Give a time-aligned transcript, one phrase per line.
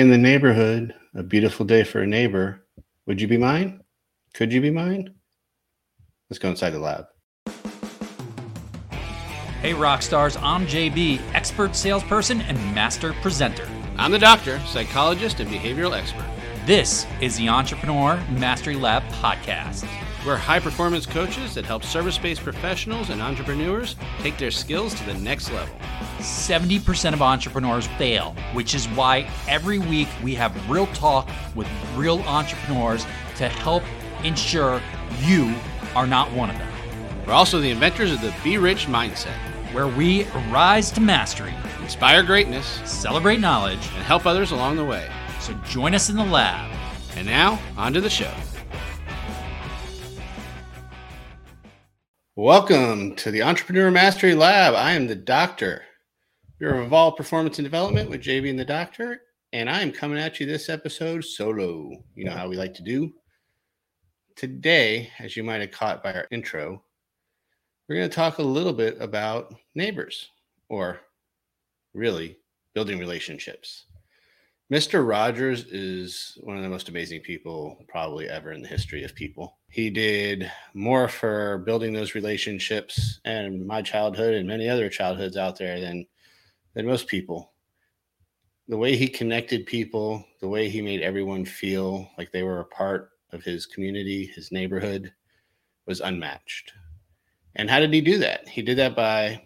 [0.00, 2.64] In the neighborhood, a beautiful day for a neighbor.
[3.06, 3.82] Would you be mine?
[4.32, 5.14] Could you be mine?
[6.30, 7.04] Let's go inside the lab.
[9.60, 13.68] Hey, rock stars, I'm JB, expert salesperson and master presenter.
[13.98, 16.24] I'm the doctor, psychologist, and behavioral expert.
[16.64, 19.86] This is the Entrepreneur Mastery Lab podcast.
[20.24, 25.04] We're high performance coaches that help service based professionals and entrepreneurs take their skills to
[25.04, 25.76] the next level.
[26.20, 31.66] 70% of entrepreneurs fail, which is why every week we have real talk with
[31.96, 33.04] real entrepreneurs
[33.36, 33.82] to help
[34.22, 34.80] ensure
[35.20, 35.54] you
[35.96, 36.72] are not one of them.
[37.26, 39.36] We're also the inventors of the Be Rich mindset,
[39.72, 45.10] where we rise to mastery, inspire greatness, celebrate knowledge, and help others along the way.
[45.40, 46.70] So join us in the lab.
[47.16, 48.32] And now, on to the show.
[52.36, 54.74] Welcome to the Entrepreneur Mastery Lab.
[54.74, 55.82] I am the doctor.
[56.60, 59.22] We're of Evolve Performance and Development with JB and the Doctor,
[59.54, 61.90] and I am coming at you this episode solo.
[62.14, 63.14] You know how we like to do.
[64.36, 66.82] Today, as you might have caught by our intro,
[67.88, 70.28] we're going to talk a little bit about neighbors,
[70.68, 71.00] or
[71.94, 72.36] really
[72.74, 73.86] building relationships.
[74.70, 75.08] Mr.
[75.08, 79.56] Rogers is one of the most amazing people probably ever in the history of people.
[79.70, 85.56] He did more for building those relationships and my childhood and many other childhoods out
[85.56, 86.04] there than
[86.74, 87.52] than most people.
[88.68, 92.64] The way he connected people, the way he made everyone feel like they were a
[92.64, 95.12] part of his community, his neighborhood,
[95.86, 96.72] was unmatched.
[97.56, 98.48] And how did he do that?
[98.48, 99.42] He did that by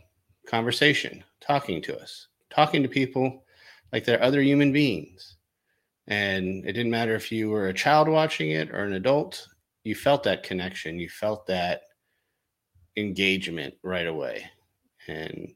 [0.46, 3.44] conversation, talking to us, talking to people
[3.92, 5.36] like they're other human beings.
[6.06, 9.48] And it didn't matter if you were a child watching it or an adult,
[9.84, 11.82] you felt that connection, you felt that
[12.96, 14.44] engagement right away.
[15.08, 15.54] And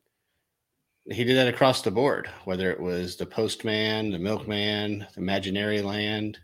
[1.11, 5.81] he did that across the board, whether it was the postman, the milkman, the imaginary
[5.81, 6.39] land,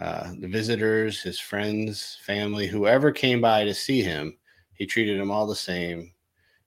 [0.00, 4.36] uh, the visitors, his friends, family, whoever came by to see him,
[4.74, 6.12] he treated them all the same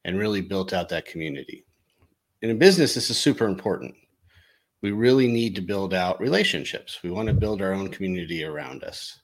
[0.05, 1.65] and really built out that community.
[2.41, 3.95] In business, this is super important.
[4.81, 6.99] We really need to build out relationships.
[7.03, 9.19] We want to build our own community around us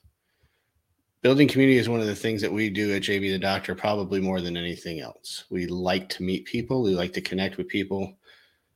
[1.22, 4.20] building community is one of the things that we do at JB the Doctor probably
[4.20, 5.44] more than anything else.
[5.50, 8.16] We like to meet people, we like to connect with people,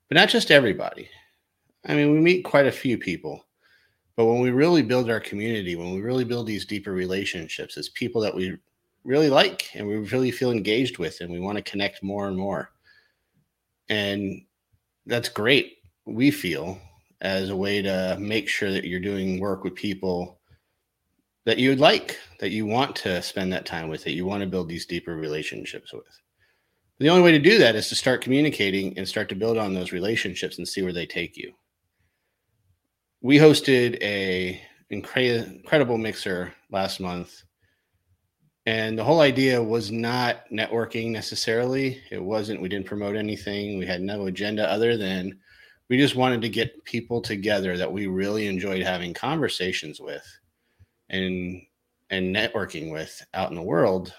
[0.09, 1.09] but not just everybody.
[1.87, 3.47] I mean, we meet quite a few people,
[4.17, 7.89] but when we really build our community, when we really build these deeper relationships, it's
[7.91, 8.57] people that we
[9.05, 12.37] really like and we really feel engaged with and we want to connect more and
[12.37, 12.71] more.
[13.89, 14.43] And
[15.07, 16.79] that's great, we feel,
[17.21, 20.41] as a way to make sure that you're doing work with people
[21.45, 24.43] that you would like, that you want to spend that time with, that you want
[24.43, 26.21] to build these deeper relationships with.
[26.99, 29.75] The only way to do that is to start communicating and start to build on
[29.75, 31.53] those relationships and see where they take you.
[33.21, 34.61] We hosted a
[34.93, 37.43] incre- incredible mixer last month,
[38.67, 42.01] and the whole idea was not networking necessarily.
[42.11, 42.63] It wasn't.
[42.63, 43.79] We didn't promote anything.
[43.79, 45.39] We had no agenda other than
[45.91, 50.25] we just wanted to get people together that we really enjoyed having conversations with
[51.11, 51.63] and
[52.11, 54.15] and networking with out in the world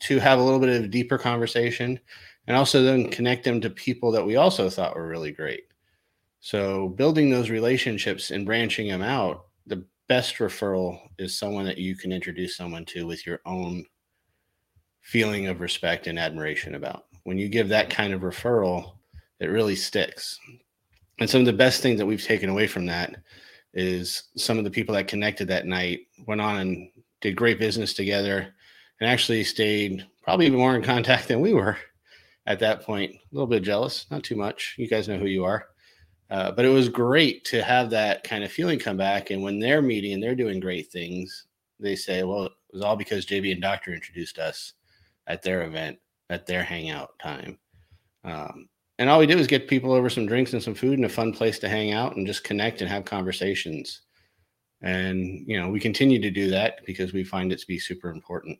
[0.00, 1.98] to have a little bit of deeper conversation
[2.46, 5.64] and also then connect them to people that we also thought were really great.
[6.40, 11.96] So building those relationships and branching them out, the best referral is someone that you
[11.96, 13.84] can introduce someone to with your own
[15.00, 17.04] feeling of respect and admiration about.
[17.24, 18.92] When you give that kind of referral,
[19.40, 20.38] it really sticks.
[21.18, 23.16] And some of the best things that we've taken away from that
[23.74, 26.90] is some of the people that connected that night went on and
[27.20, 28.54] did great business together
[29.00, 31.76] and actually stayed probably even more in contact than we were
[32.46, 33.12] at that point.
[33.12, 34.74] A little bit jealous, not too much.
[34.78, 35.66] You guys know who you are.
[36.30, 39.30] Uh, but it was great to have that kind of feeling come back.
[39.30, 41.46] And when they're meeting and they're doing great things,
[41.80, 44.74] they say, well, it was all because JB and Doctor introduced us
[45.26, 47.58] at their event, at their hangout time.
[48.24, 48.68] Um,
[48.98, 51.08] and all we did was get people over some drinks and some food and a
[51.08, 54.02] fun place to hang out and just connect and have conversations.
[54.82, 58.10] And you know, we continue to do that because we find it to be super
[58.10, 58.58] important.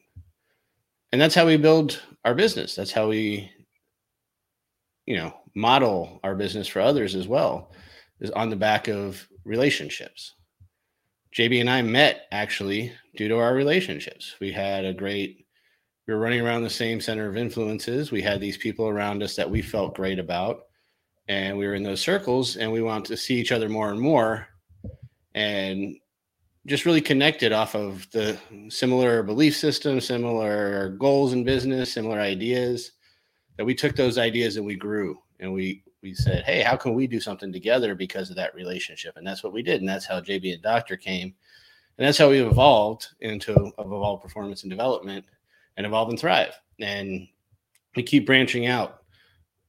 [1.11, 2.75] And that's how we build our business.
[2.75, 3.51] That's how we,
[5.07, 7.73] you know, model our business for others as well,
[8.21, 10.35] is on the back of relationships.
[11.35, 14.35] JB and I met actually due to our relationships.
[14.41, 15.47] We had a great
[16.09, 18.11] we were running around the same center of influences.
[18.11, 20.63] We had these people around us that we felt great about,
[21.29, 24.01] and we were in those circles, and we wanted to see each other more and
[24.01, 24.49] more,
[25.35, 25.95] and
[26.65, 28.39] just really connected off of the
[28.71, 32.93] similar belief system, similar goals in business, similar ideas.
[33.59, 36.95] That we took those ideas and we grew, and we we said, hey, how can
[36.95, 39.17] we do something together because of that relationship?
[39.17, 39.81] And that's what we did.
[39.81, 41.35] And that's how JB and Doctor came.
[41.99, 45.25] And that's how we evolved into Evolve Performance and Development
[45.79, 46.53] and Evolve and Thrive.
[46.79, 47.27] And
[47.97, 48.99] we keep branching out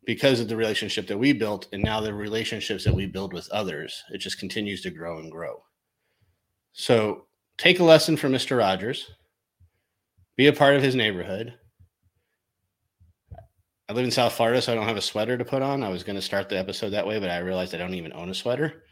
[0.04, 3.50] because of the relationship that we built and now the relationships that we build with
[3.52, 4.04] others.
[4.12, 5.64] It just continues to grow and grow.
[6.74, 7.28] So
[7.58, 8.58] take a lesson from Mr.
[8.58, 9.10] Rogers,
[10.36, 11.54] be a part of his neighborhood
[13.90, 15.82] I live in South Florida, so I don't have a sweater to put on.
[15.82, 18.14] I was going to start the episode that way, but I realized I don't even
[18.14, 18.84] own a sweater,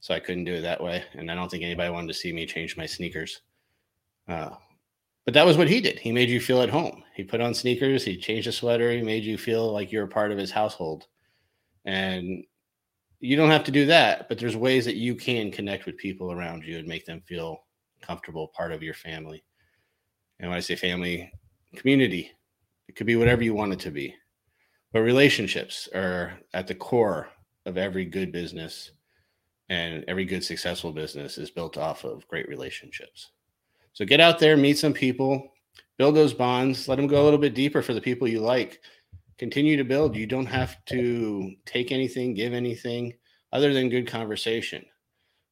[0.00, 1.04] so I couldn't do it that way.
[1.12, 3.42] And I don't think anybody wanted to see me change my sneakers.
[4.26, 4.52] Uh,
[5.26, 5.98] but that was what he did.
[5.98, 7.02] He made you feel at home.
[7.14, 8.04] He put on sneakers.
[8.04, 8.92] He changed a sweater.
[8.92, 11.08] He made you feel like you're a part of his household.
[11.84, 12.44] And
[13.20, 16.32] you don't have to do that, but there's ways that you can connect with people
[16.32, 17.64] around you and make them feel
[18.00, 19.44] comfortable, part of your family.
[20.38, 21.32] And when I say family,
[21.74, 22.30] community,
[22.88, 24.14] it could be whatever you want it to be.
[24.92, 27.28] But relationships are at the core
[27.64, 28.92] of every good business,
[29.68, 33.32] and every good successful business is built off of great relationships.
[33.96, 35.54] So get out there, meet some people,
[35.96, 38.82] build those bonds, let them go a little bit deeper for the people you like.
[39.38, 40.14] Continue to build.
[40.14, 43.14] You don't have to take anything, give anything
[43.54, 44.84] other than good conversation.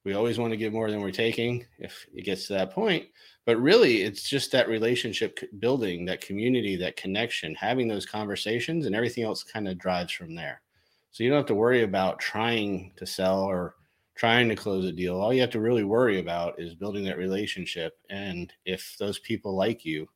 [0.03, 3.07] We always want to give more than we're taking if it gets to that point.
[3.47, 8.95] But really, it's just that relationship building, that community, that connection, having those conversations, and
[8.95, 10.61] everything else kind of drives from there.
[11.09, 13.73] So you don't have to worry about trying to sell or
[14.15, 15.19] trying to close a deal.
[15.19, 17.97] All you have to really worry about is building that relationship.
[18.09, 20.07] And if those people like you,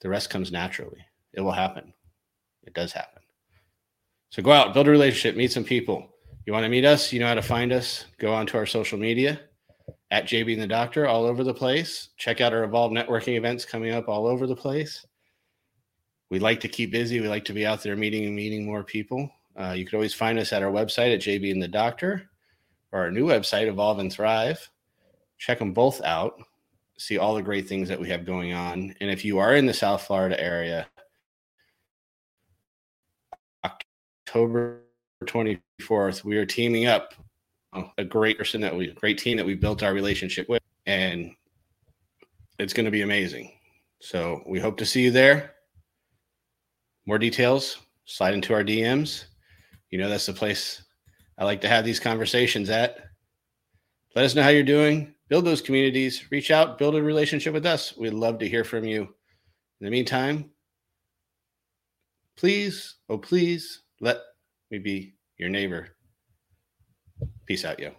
[0.00, 1.04] the rest comes naturally.
[1.32, 1.92] It will happen.
[2.64, 3.22] It does happen.
[4.30, 6.14] So go out, build a relationship, meet some people.
[6.44, 7.12] You want to meet us?
[7.12, 8.04] You know how to find us.
[8.18, 9.40] Go onto our social media
[10.10, 12.10] at JB and the Doctor all over the place.
[12.18, 15.06] Check out our Evolve networking events coming up all over the place.
[16.30, 17.20] We like to keep busy.
[17.20, 19.30] We like to be out there meeting and meeting more people.
[19.56, 22.27] Uh, you can always find us at our website at JB and the Doctor
[22.92, 24.70] or our new website, Evolve and Thrive.
[25.38, 26.40] Check them both out.
[26.98, 28.94] See all the great things that we have going on.
[29.00, 30.86] And if you are in the South Florida area,
[33.64, 34.82] October
[35.24, 37.14] 24th, we are teaming up
[37.72, 41.32] um, a great person that we, great team that we built our relationship with, and
[42.58, 43.52] it's going to be amazing.
[44.00, 45.54] So we hope to see you there.
[47.06, 49.26] More details, slide into our DMs.
[49.90, 50.82] You know, that's the place
[51.38, 52.98] I like to have these conversations at.
[54.14, 55.14] Let us know how you're doing.
[55.28, 56.24] Build those communities.
[56.32, 57.96] Reach out, build a relationship with us.
[57.96, 59.02] We'd love to hear from you.
[59.02, 60.50] In the meantime,
[62.36, 64.18] please, oh, please let
[64.70, 65.90] me be your neighbor.
[67.46, 67.92] Peace out, yo.